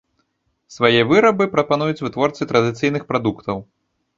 [0.77, 3.57] Свае вырабы прапануюць вытворцы традыцыйных прадуктаў.